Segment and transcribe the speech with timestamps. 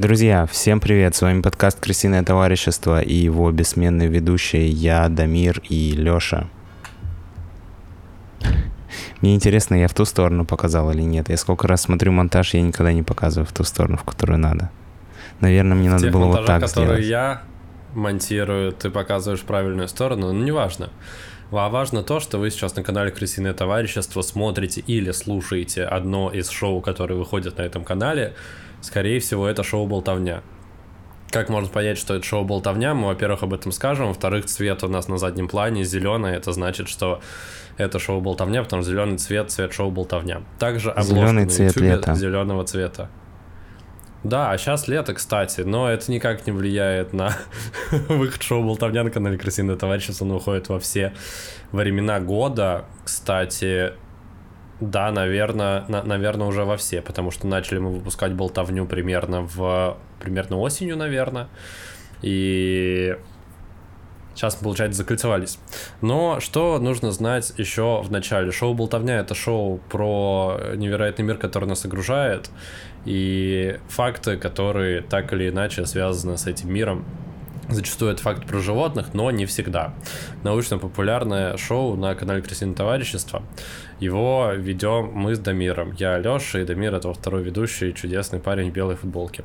[0.00, 1.14] Друзья, всем привет!
[1.14, 6.48] С вами подкаст «Крысиное товарищество» и его бессменные ведущие я, Дамир и Лёша.
[9.20, 11.28] Мне интересно, я в ту сторону показал или нет.
[11.28, 14.70] Я сколько раз смотрю монтаж, я никогда не показываю в ту сторону, в которую надо.
[15.40, 17.04] Наверное, мне надо Тех было вот так которые сделать.
[17.04, 17.42] я
[17.92, 20.88] монтирую, ты показываешь правильную сторону, но неважно.
[21.52, 26.48] А важно то, что вы сейчас на канале Крысиное товарищество смотрите или слушаете одно из
[26.48, 28.32] шоу, которые выходят на этом канале.
[28.80, 30.42] Скорее всего, это шоу «Болтовня».
[31.30, 32.94] Как можно понять, что это шоу «Болтовня»?
[32.94, 34.08] Мы, во-первых, об этом скажем.
[34.08, 36.34] Во-вторых, цвет у нас на заднем плане зеленый.
[36.34, 37.20] Это значит, что
[37.76, 40.42] это шоу «Болтовня», потому что зеленый цвет, цвет шоу «Болтовня».
[40.58, 42.14] Также обложка на цвет YouTube лета.
[42.14, 43.08] зеленого цвета.
[44.22, 47.36] Да, а сейчас лето, кстати, но это никак не влияет на
[48.08, 50.24] выход шоу «Болтовня» на канале «Крысиное товарищество».
[50.24, 51.14] Он выходит во все
[51.72, 52.84] времена года.
[53.04, 53.92] Кстати,
[54.80, 60.58] да, наверное, наверное, уже во все, потому что начали мы выпускать «Болтовню» примерно в примерно
[60.58, 61.48] осенью, наверное.
[62.22, 63.16] И
[64.34, 65.58] Сейчас получается, закольцевались.
[66.00, 68.52] Но что нужно знать еще в начале?
[68.52, 72.48] Шоу «Болтовня»— это шоу про невероятный мир, который нас окружает,
[73.04, 77.04] и факты, которые так или иначе связаны с этим миром.
[77.70, 79.94] Зачастую это факт про животных, но не всегда.
[80.42, 83.44] Научно-популярное шоу на канале Крысиное товарищество.
[84.00, 85.92] Его ведем мы с Дамиром.
[85.92, 89.44] Я Леша, и Дамир это второй ведущий, чудесный парень в белой футболке.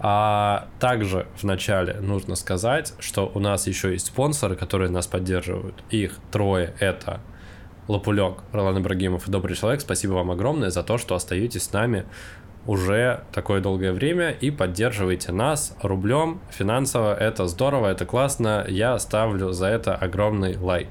[0.00, 5.84] А также в начале нужно сказать, что у нас еще есть спонсоры, которые нас поддерживают.
[5.90, 6.74] Их трое.
[6.80, 7.20] Это
[7.86, 9.80] Лопулек, Ролан Ибрагимов и Добрый Человек.
[9.80, 12.04] Спасибо вам огромное за то, что остаетесь с нами
[12.66, 17.14] уже такое долгое время и поддерживаете нас рублем финансово.
[17.14, 18.64] Это здорово, это классно.
[18.68, 20.88] Я ставлю за это огромный лайк.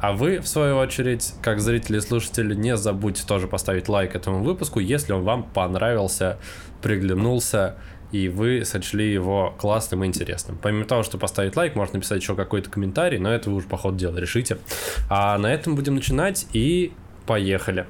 [0.00, 4.44] А вы, в свою очередь, как зрители и слушатели, не забудьте тоже поставить лайк этому
[4.44, 6.38] выпуску, если он вам понравился,
[6.82, 7.74] приглянулся,
[8.12, 10.56] и вы сочли его классным и интересным.
[10.62, 13.76] Помимо того, что поставить лайк, можно написать еще какой-то комментарий, но это вы уже по
[13.76, 14.58] ходу дела решите.
[15.10, 16.92] А на этом будем начинать, и
[17.26, 17.86] поехали.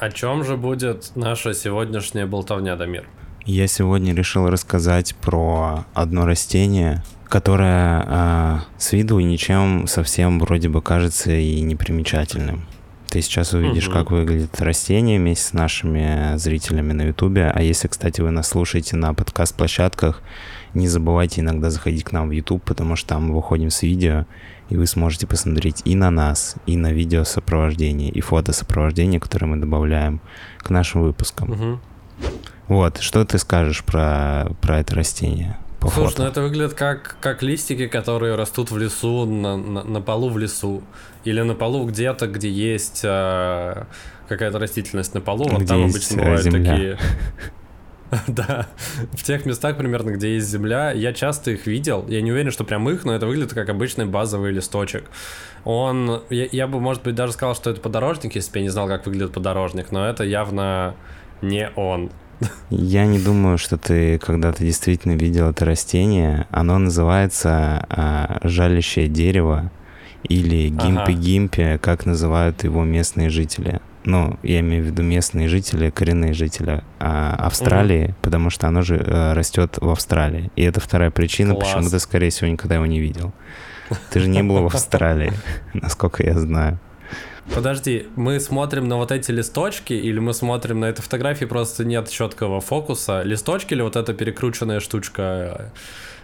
[0.00, 3.06] О чем же будет наша сегодняшняя болтовня, Дамир?
[3.44, 10.80] Я сегодня решил рассказать про одно растение, которое э, с виду ничем совсем вроде бы
[10.80, 12.64] кажется и непримечательным.
[13.10, 13.92] Ты сейчас увидишь, Мгм.
[13.94, 17.50] как выглядит растение вместе с нашими зрителями на Ютубе.
[17.54, 20.22] А если, кстати, вы нас слушаете на подкаст-площадках,
[20.72, 24.24] не забывайте иногда заходить к нам в Ютуб, потому что там мы выходим с видео,
[24.70, 29.46] и вы сможете посмотреть и на нас, и на видео сопровождение, и фото сопровождение, которое
[29.46, 30.20] мы добавляем
[30.58, 31.50] к нашим выпускам.
[31.50, 31.80] Мгм.
[32.68, 35.58] Вот, что ты скажешь про, про это растение?
[35.80, 36.22] По Слушай, фото?
[36.22, 40.38] ну это выглядит как, как листики, которые растут в лесу, на, на, на полу в
[40.38, 40.82] лесу.
[41.24, 43.84] Или на полу где-то, где есть э,
[44.28, 45.44] какая-то растительность на полу.
[45.48, 46.70] Вот Где там обычно бывают земля.
[46.70, 46.98] такие...
[48.26, 48.66] Да,
[49.12, 52.04] в тех местах примерно, где есть земля, я часто их видел.
[52.08, 55.04] Я не уверен, что прям их, но это выглядит как обычный базовый листочек.
[55.64, 58.68] Он, я, я бы, может быть, даже сказал, что это подорожник, если бы я не
[58.70, 60.94] знал, как выглядит подорожник, но это явно
[61.42, 62.10] не он.
[62.70, 66.46] Я не думаю, что ты когда-то действительно видел это растение.
[66.50, 69.70] Оно называется а, жалящее дерево
[70.22, 70.86] или Ага.
[71.12, 73.80] гимпи-гимпи, как называют его местные жители.
[74.04, 78.96] Ну, я имею в виду местные жители, коренные жители а, Австралии, потому что оно же
[78.96, 80.50] э, растет в Австралии.
[80.56, 81.74] И это вторая причина, Класс.
[81.74, 83.32] почему ты, скорее всего, никогда его не видел.
[84.10, 85.32] Ты же не был в Австралии,
[85.74, 86.78] насколько я знаю.
[87.54, 92.08] Подожди, мы смотрим на вот эти листочки, или мы смотрим на эту фотографии, просто нет
[92.08, 93.22] четкого фокуса?
[93.22, 95.72] Листочки или вот эта перекрученная штучка,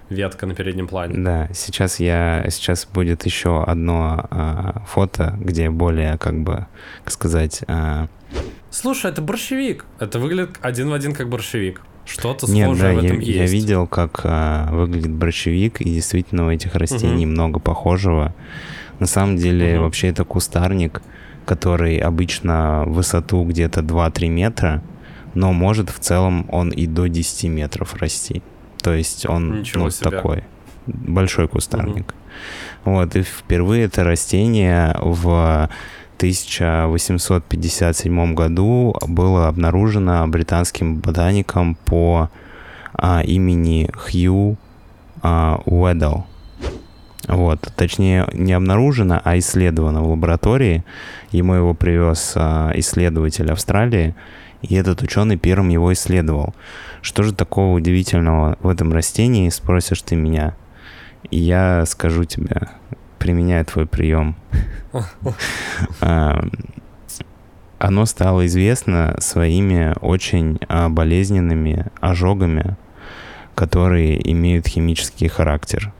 [0.09, 1.15] ветка на переднем плане?
[1.19, 6.67] Да, сейчас я сейчас будет еще одно а, фото, где более, как бы,
[7.05, 8.09] как сказать, а,
[8.71, 9.87] Слушай, это борщевик.
[9.99, 11.81] Это выглядит один в один как борщевик.
[12.05, 13.53] Что-то нет, схожее да, в я, этом я есть.
[13.53, 18.35] видел, как а, выглядит борщевик, и действительно у этих растений много похожего.
[18.99, 19.85] На самом деле, Мгм.
[19.85, 21.03] вообще это кустарник,
[21.47, 24.83] который обычно высоту где-то 2-3 метра,
[25.35, 28.43] но может в целом он и до 10 метров расти.
[28.87, 30.11] То есть он Ничего ну, себе.
[30.11, 30.45] такой
[30.87, 32.15] большой кустарник.
[32.85, 35.69] Вот, и впервые это растение в
[36.19, 42.31] 1857 году было обнаружено британским ботаником по
[42.95, 44.57] а, имени Хью
[45.21, 46.19] а, Уэддл.
[47.27, 50.85] Вот, точнее, не обнаружено, а исследовано в лаборатории.
[51.33, 54.15] Ему его привез а, исследователь Австралии,
[54.69, 56.55] и этот ученый первым его исследовал.
[57.03, 60.57] Что же такого удивительного в этом растении, спросишь ты меня.
[61.31, 62.69] И я скажу тебе,
[63.19, 64.37] применяю твой прием.
[66.01, 66.43] А,
[67.79, 72.77] оно стало известно своими очень а, болезненными ожогами,
[73.55, 75.93] которые имеют химический характер.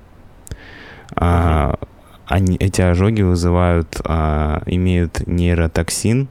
[1.15, 1.79] А,
[2.27, 6.29] они, эти ожоги вызывают, имеют нейротоксин,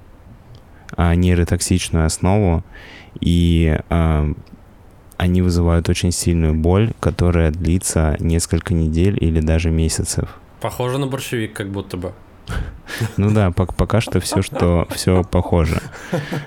[0.98, 2.64] нейротоксичную основу,
[3.20, 4.32] и а,
[5.18, 10.38] они вызывают очень сильную боль, которая длится несколько недель или даже месяцев.
[10.62, 12.14] Похоже на борщевик, как будто бы.
[13.18, 15.82] Ну да, пока что все, что все похоже.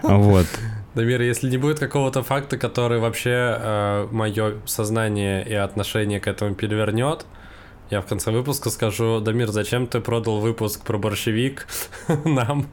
[0.02, 0.46] Вот.
[0.94, 3.30] Дамир, если не будет какого-то факта, который вообще
[3.60, 7.26] э, мое сознание и отношение к этому перевернет,
[7.90, 11.66] я в конце выпуска скажу, Дамир, зачем ты продал выпуск про борщевик
[12.24, 12.66] нам,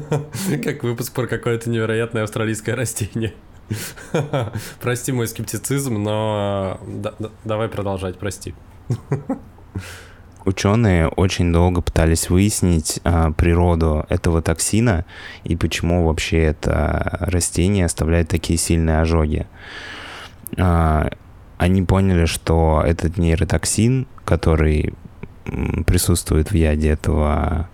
[0.64, 3.34] как выпуск про какое-то невероятное австралийское растение?
[4.80, 7.14] Прости мой скептицизм, но да,
[7.44, 8.54] давай продолжать, прости.
[10.44, 15.06] Ученые очень долго пытались выяснить а, природу этого токсина
[15.42, 19.46] и почему вообще это растение оставляет такие сильные ожоги.
[20.58, 21.10] А,
[21.58, 24.94] они поняли, что этот нейротоксин, который
[25.86, 27.68] присутствует в яде этого,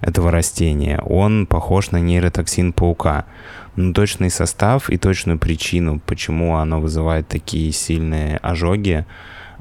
[0.00, 3.26] этого растения, он похож на нейротоксин паука.
[3.76, 9.06] Но точный состав и точную причину, почему оно вызывает такие сильные ожоги,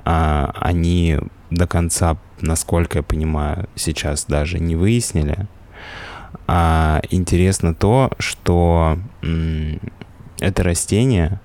[0.03, 1.19] а, они
[1.51, 5.47] до конца насколько я понимаю, сейчас даже не выяснили.
[6.47, 8.97] А интересно то, что
[10.39, 11.39] это растение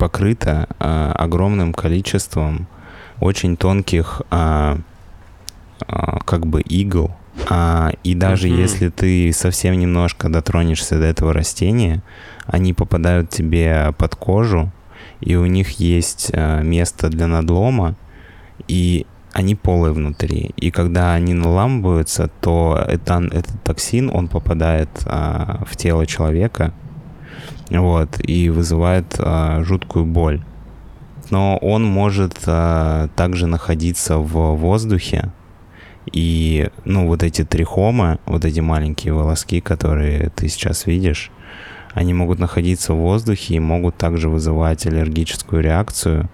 [0.00, 2.66] покрыто а, огромным количеством
[3.20, 4.78] очень тонких а,
[5.86, 7.10] а, как бы игл.
[7.50, 8.62] А, и даже mm-hmm.
[8.62, 12.02] если ты совсем немножко дотронешься до этого растения,
[12.46, 14.72] они попадают тебе под кожу,
[15.20, 17.94] и у них есть а, место для надлома,
[18.68, 20.52] и они полые внутри.
[20.56, 26.72] И когда они наламываются, то это, этот токсин, он попадает а, в тело человека,
[27.70, 30.42] вот, и вызывает а, жуткую боль.
[31.30, 35.30] Но он может а, также находиться в воздухе,
[36.12, 41.30] и, ну, вот эти трихомы, вот эти маленькие волоски, которые ты сейчас видишь,
[41.92, 46.28] они могут находиться в воздухе и могут также вызывать аллергическую реакцию,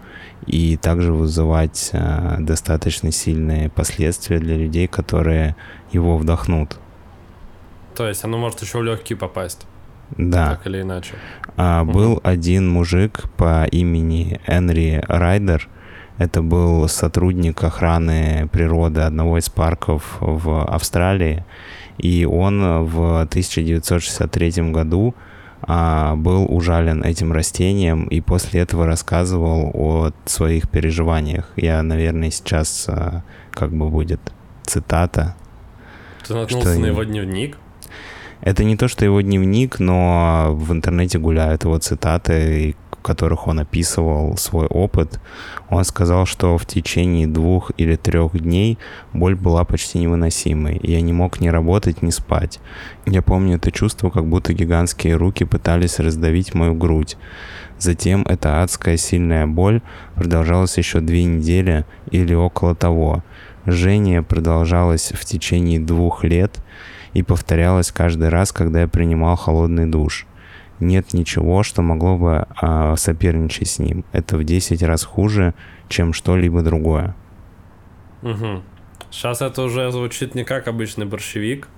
[0.47, 5.57] и также вызывать э, достаточно сильные последствия для людей, которые
[5.93, 6.79] его вдохнут.
[7.97, 9.67] То есть оно может еще в легкие попасть.
[10.17, 10.51] Да.
[10.51, 11.15] Так или иначе.
[11.57, 11.93] А, угу.
[11.93, 15.69] Был один мужик по имени Энри Райдер.
[16.19, 21.45] Это был сотрудник охраны природы одного из парков в Австралии.
[21.99, 25.15] И он в 1963 году
[25.63, 31.51] а, был ужален этим растением и после этого рассказывал о своих переживаниях.
[31.57, 34.21] Я, наверное, сейчас а, как бы будет
[34.65, 35.35] цитата.
[36.27, 36.81] Ты наткнулся что...
[36.81, 37.59] на его дневник?
[38.41, 43.61] Это не то, что его дневник, но в интернете гуляют его цитаты, в которых он
[43.61, 45.21] описывал свой опыт.
[45.71, 48.79] Он сказал, что в течение двух или трех дней
[49.13, 50.79] боль была почти невыносимой.
[50.83, 52.61] Я не мог ни работать, ни спать.
[53.07, 57.17] Я помню это чувство, как будто гигантские руки пытались раздавить мою грудь.
[57.79, 59.83] Затем эта адская сильная боль
[60.15, 63.23] продолжалась еще две недели или около того.
[63.67, 66.61] Жжение продолжалось в течение двух лет
[67.17, 70.27] и повторялось каждый раз, когда я принимал холодный душ
[70.81, 74.05] нет ничего, что могло бы а, соперничать с ним.
[74.13, 75.55] Это в 10 раз хуже,
[75.89, 77.15] чем что-либо другое.
[78.23, 78.63] Угу.
[79.11, 81.69] Сейчас это уже звучит не как обычный борщевик,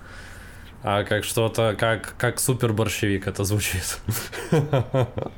[0.83, 4.00] а как что-то, как, как супер борщевик это звучит.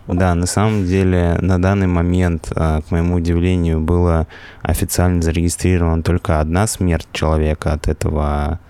[0.07, 4.27] Да, на самом деле на данный момент, а, к моему удивлению, было
[4.63, 8.61] официально зарегистрирована только одна смерть человека от этого,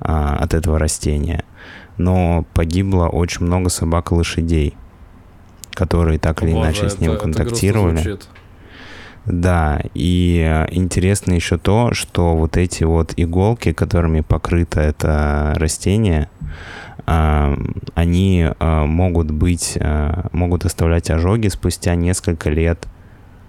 [0.00, 1.44] а, от этого растения
[1.96, 4.74] но погибло очень много собак и лошадей,
[5.72, 8.14] которые так или Боже, иначе с ним это, контактировали.
[8.14, 8.26] Это
[9.26, 16.28] да, и э, интересно еще то, что вот эти вот иголки, которыми покрыто это растение,
[17.06, 17.56] а,
[17.94, 22.86] они а, могут быть, а, могут оставлять ожоги спустя несколько лет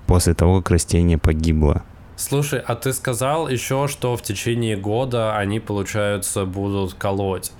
[0.08, 1.84] после того, как растение погибло.
[2.18, 7.52] Слушай, а ты сказал еще, что в течение года они, получается, будут колоть.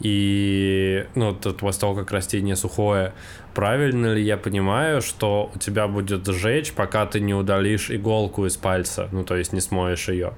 [0.00, 3.12] И, ну, после того, как растение сухое,
[3.54, 8.56] правильно ли я понимаю, что у тебя будет сжечь, пока ты не удалишь иголку из
[8.56, 10.32] пальца, ну, то есть не смоешь ее?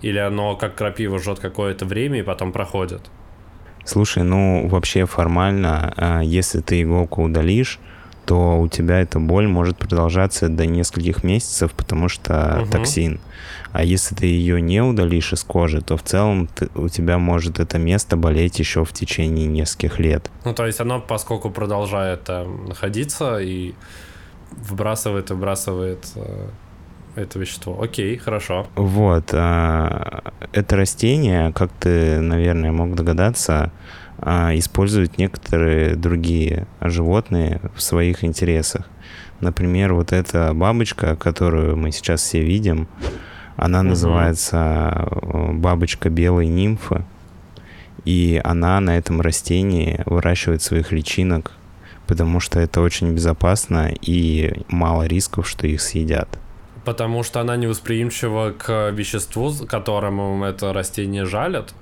[0.00, 3.02] Или оно, как крапива, жжет какое-то время и потом проходит?
[3.84, 7.78] Слушай, ну, вообще формально, а, если ты иголку удалишь,
[8.26, 12.70] то у тебя эта боль может продолжаться до нескольких месяцев, потому что угу.
[12.70, 13.20] токсин.
[13.72, 17.58] А если ты ее не удалишь из кожи, то в целом ты, у тебя может
[17.58, 20.30] это место болеть еще в течение нескольких лет.
[20.44, 23.74] Ну, то есть оно, поскольку продолжает э, находиться и
[24.52, 26.48] выбрасывает, выбрасывает э,
[27.16, 27.80] это вещество.
[27.82, 28.66] Окей, хорошо.
[28.76, 29.30] Вот.
[29.32, 30.20] Э,
[30.52, 33.72] это растение, как ты, наверное, мог догадаться,
[34.18, 38.88] э, используют некоторые другие животные в своих интересах.
[39.40, 42.88] Например, вот эта бабочка, которую мы сейчас все видим,
[43.56, 43.88] она угу.
[43.88, 47.04] называется э, бабочка белой нимфы.
[48.04, 51.52] И она на этом растении выращивает своих личинок,
[52.06, 56.28] потому что это очень безопасно и мало рисков, что их съедят.
[56.84, 61.74] Потому что она не восприимчива к веществу, которому это растение жалят?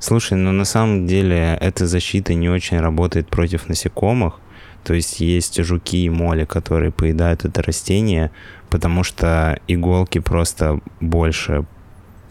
[0.00, 4.40] Слушай, ну на самом деле эта защита не очень работает против насекомых.
[4.82, 8.30] То есть есть жуки и моли, которые поедают это растение,
[8.70, 11.66] потому что иголки просто больше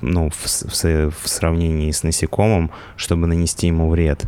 [0.01, 4.25] ну, в, в, в сравнении с насекомым, чтобы нанести ему вред.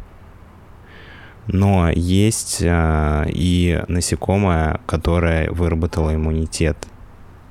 [1.47, 6.77] Но есть э, и насекомое, которое выработало иммунитет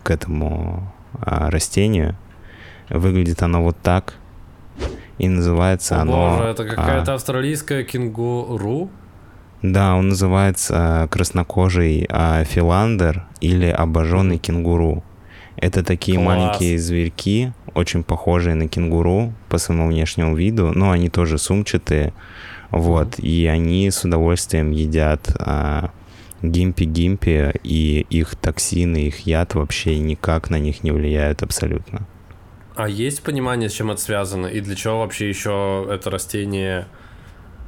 [0.05, 2.17] к этому э, растению.
[2.89, 4.15] Выглядит оно вот так.
[5.21, 6.13] И называется О, оно...
[6.13, 8.89] Боже, это какая-то а, австралийская кенгуру?
[9.61, 15.05] Да, он называется краснокожий а, филандер или обожженный кенгуру.
[15.57, 16.27] Это такие Класс.
[16.27, 22.15] маленькие зверьки, очень похожие на кенгуру по своему внешнему виду, но они тоже сумчатые.
[22.71, 25.91] Вот, и они с удовольствием едят а,
[26.41, 32.07] гимпи-гимпи, и их токсины, их яд вообще никак на них не влияют абсолютно.
[32.83, 36.87] А есть понимание, с чем это связано, и для чего вообще еще это растение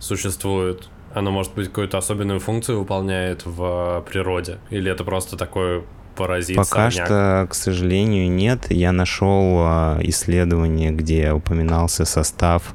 [0.01, 0.89] существует?
[1.13, 4.57] Оно, может быть, какую-то особенную функцию выполняет в природе?
[4.71, 5.85] Или это просто такой
[6.17, 6.57] паразит?
[6.57, 7.07] Пока сорняк?
[7.07, 8.71] что, к сожалению, нет.
[8.71, 12.75] Я нашел а, исследование, где упоминался состав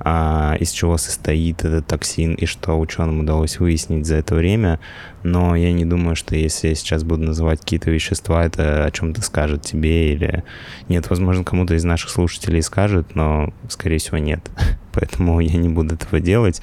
[0.00, 4.80] а, из чего состоит этот токсин и что ученым удалось выяснить за это время.
[5.22, 9.22] Но я не думаю, что если я сейчас буду называть какие-то вещества, это о чем-то
[9.22, 10.44] скажет тебе или...
[10.88, 14.50] Нет, возможно, кому-то из наших слушателей скажет, но, скорее всего, нет.
[14.92, 16.60] Поэтому я не буду этого делать.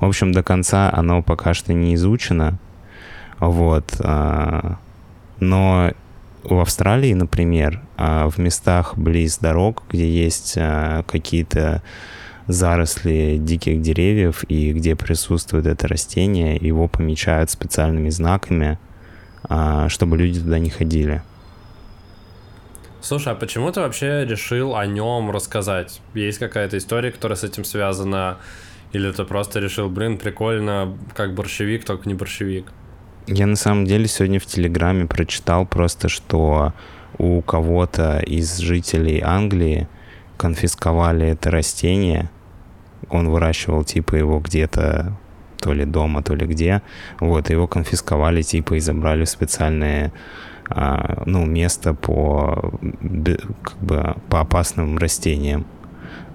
[0.00, 2.58] В общем, до конца оно пока что не изучено.
[3.40, 3.96] Вот.
[4.00, 4.78] А,
[5.40, 5.92] но
[6.44, 11.82] в Австралии, например, а, в местах близ дорог, где есть а, какие-то
[12.48, 18.78] заросли диких деревьев и где присутствует это растение, его помечают специальными знаками,
[19.44, 21.22] а, чтобы люди туда не ходили.
[23.00, 26.00] Слушай, а почему ты вообще решил о нем рассказать?
[26.14, 28.38] Есть какая-то история, которая с этим связана?
[28.92, 32.72] Или ты просто решил, блин, прикольно, как борщевик, только не борщевик?
[33.26, 36.72] Я на самом деле сегодня в Телеграме прочитал просто, что
[37.18, 39.86] у кого-то из жителей Англии
[40.38, 42.30] конфисковали это растение,
[43.08, 45.16] он выращивал типа его где-то
[45.60, 46.82] то ли дома, то ли где.
[47.20, 50.12] Вот, его конфисковали типа и забрали в специальное
[50.70, 52.72] а, ну, место по,
[53.62, 55.66] как бы, по опасным растениям.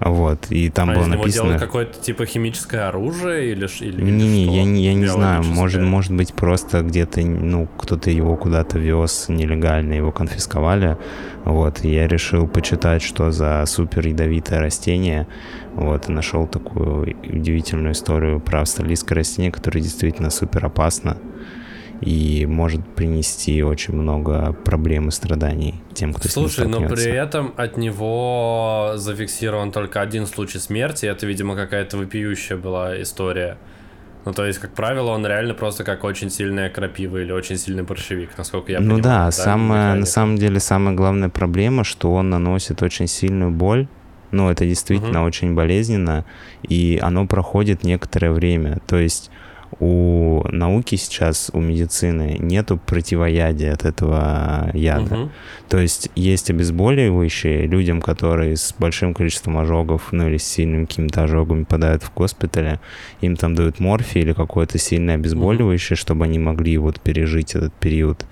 [0.00, 1.58] Вот, и там а было написано...
[1.58, 6.82] какое-то типа химическое оружие или, или я, не, я не знаю, может, может быть просто
[6.82, 10.98] где-то, ну, кто-то его куда-то вез нелегально, его конфисковали,
[11.44, 15.26] вот, и я решил почитать, что за супер ядовитое растение,
[15.74, 21.16] вот, и нашел такую удивительную историю про австралийское растение, которое действительно супер опасно,
[22.04, 27.10] и может принести очень много проблем и страданий тем, кто Слушай, с ним но при
[27.10, 33.56] этом от него зафиксирован только один случай смерти, это, видимо, какая-то вопиющая была история.
[34.26, 37.84] Ну, то есть, как правило, он реально просто как очень сильная крапива или очень сильный
[37.84, 39.02] борщевик, насколько я ну понимаю.
[39.02, 43.50] Ну да, да самая, на самом деле самая главная проблема, что он наносит очень сильную
[43.50, 43.86] боль,
[44.30, 45.28] ну, это действительно угу.
[45.28, 46.24] очень болезненно,
[46.62, 48.80] и оно проходит некоторое время.
[48.86, 49.30] То есть
[49.80, 55.14] у науки сейчас, у медицины нету противоядия от этого яда.
[55.14, 55.30] Угу.
[55.68, 61.24] То есть есть обезболивающие людям, которые с большим количеством ожогов, ну или с сильным какими-то
[61.24, 62.80] ожогами попадают в госпитале,
[63.20, 66.00] им там дают морфий или какое-то сильное обезболивающее, угу.
[66.00, 68.26] чтобы они могли вот пережить этот период,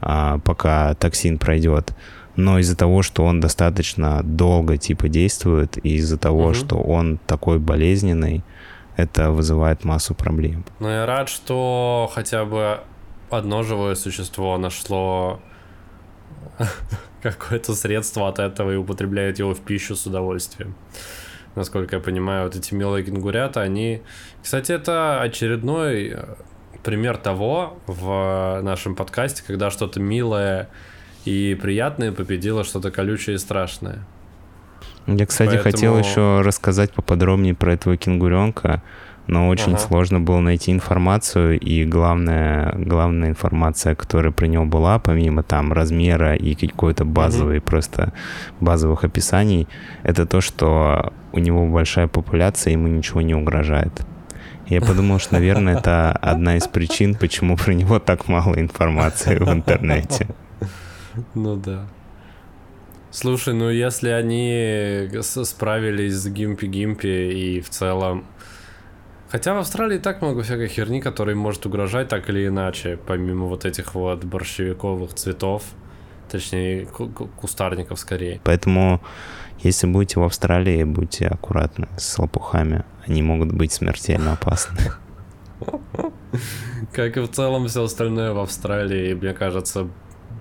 [0.00, 1.92] а, пока токсин пройдет
[2.36, 6.54] но из-за того, что он достаточно долго типа действует, и из-за того, угу.
[6.54, 8.42] что он такой болезненный,
[8.96, 10.64] это вызывает массу проблем.
[10.80, 12.80] Ну, я рад, что хотя бы
[13.30, 15.40] одно живое существо нашло
[17.22, 20.74] какое-то средство от этого и употребляет его в пищу с удовольствием.
[21.54, 24.02] Насколько я понимаю, вот эти милые кенгурята, они...
[24.42, 26.24] Кстати, это очередной э,
[26.82, 30.70] пример того в нашем подкасте, когда что-то милое
[31.26, 34.04] и приятное победило что-то колючее и страшное.
[35.06, 35.72] Я, кстати, Поэтому...
[35.72, 38.82] хотел еще рассказать поподробнее про этого кенгуренка,
[39.26, 39.78] но очень ага.
[39.78, 46.34] сложно было найти информацию, и главная, главная информация, которая про него была, помимо там размера
[46.34, 47.66] и какой-то базовой, угу.
[47.66, 48.12] просто
[48.60, 49.68] базовых описаний,
[50.02, 54.02] это то, что у него большая популяция, ему ничего не угрожает.
[54.66, 59.48] Я подумал, что, наверное, это одна из причин, почему про него так мало информации в
[59.50, 60.28] интернете.
[61.34, 61.86] Ну да.
[63.12, 68.24] Слушай, ну если они справились с Гимпи-Гимпи и в целом...
[69.30, 73.64] Хотя в Австралии так много всякой херни, которая может угрожать так или иначе, помимо вот
[73.64, 75.62] этих вот борщевиковых цветов,
[76.30, 78.40] точнее кустарников скорее.
[78.44, 79.00] Поэтому,
[79.60, 82.84] если будете в Австралии, будьте аккуратны с лопухами.
[83.06, 84.78] Они могут быть смертельно опасны.
[86.92, 89.88] Как и в целом все остальное в Австралии, мне кажется,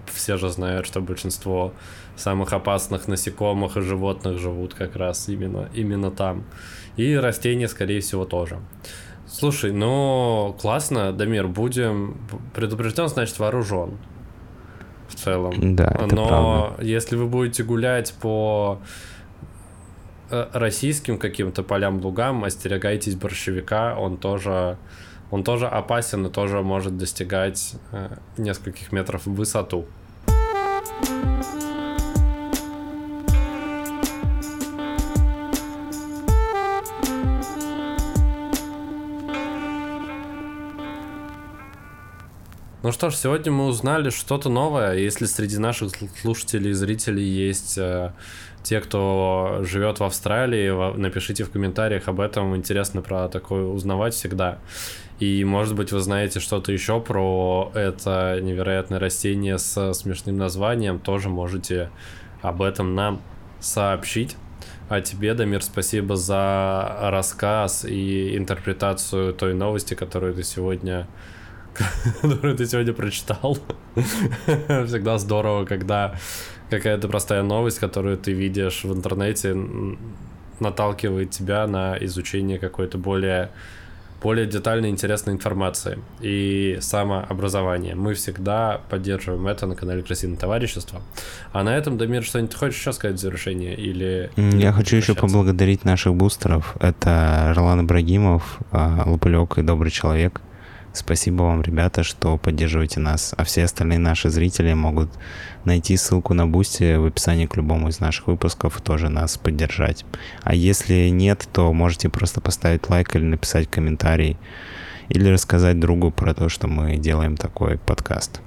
[0.07, 1.73] все же знают, что большинство
[2.15, 6.43] самых опасных насекомых и животных живут как раз именно, именно там.
[6.97, 8.59] И растения, скорее всего, тоже.
[9.27, 12.17] Слушай, ну классно, Дамир, будем
[12.53, 13.97] предупрежден, значит вооружен.
[15.07, 15.75] В целом.
[15.75, 16.83] Да, это Но правда.
[16.85, 18.79] если вы будете гулять по
[20.29, 24.77] э, российским каким-то полям, лугам, остерегайтесь борщевика, он тоже,
[25.31, 29.85] он тоже опасен и тоже может достигать э, нескольких метров в высоту.
[42.83, 44.95] Ну что ж, сегодня мы узнали что-то новое.
[44.95, 48.11] Если среди наших слушателей и зрителей есть э,
[48.63, 52.55] те, кто живет в Австралии, напишите в комментариях об этом.
[52.55, 54.57] Интересно про такое узнавать всегда.
[55.19, 60.97] И, может быть, вы знаете что-то еще про это невероятное растение с смешным названием.
[60.97, 61.91] Тоже можете
[62.41, 63.21] об этом нам
[63.59, 64.35] сообщить.
[64.89, 71.07] А тебе, Дамир, спасибо за рассказ и интерпретацию той новости, которую ты сегодня
[72.21, 73.57] которую ты сегодня прочитал.
[73.95, 76.15] Всегда здорово, когда
[76.69, 79.55] какая-то простая новость, которую ты видишь в интернете,
[80.59, 83.49] наталкивает тебя на изучение какой-то более
[84.21, 87.95] более детальной интересной информации и самообразования.
[87.95, 91.01] Мы всегда поддерживаем это на канале Красивое товарищество.
[91.53, 93.75] А на этом, Дамир, что-нибудь хочешь еще сказать в завершение?
[93.75, 96.75] Или Я хочу еще поблагодарить наших бустеров.
[96.79, 100.41] Это Ролан Ибрагимов, а, Лопылек и Добрый Человек.
[100.93, 103.33] Спасибо вам, ребята, что поддерживаете нас.
[103.37, 105.09] А все остальные наши зрители могут
[105.63, 110.05] найти ссылку на Boosty в описании к любому из наших выпусков и тоже нас поддержать.
[110.43, 114.37] А если нет, то можете просто поставить лайк или написать комментарий
[115.07, 118.41] или рассказать другу про то, что мы делаем такой подкаст.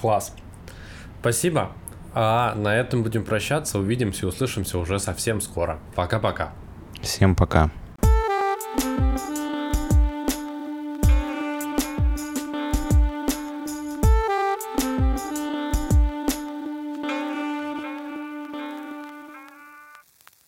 [0.00, 0.34] Класс.
[1.20, 1.72] Спасибо.
[2.12, 3.78] А на этом будем прощаться.
[3.78, 5.78] Увидимся и услышимся уже совсем скоро.
[5.94, 6.52] Пока-пока.
[7.02, 7.70] Всем пока.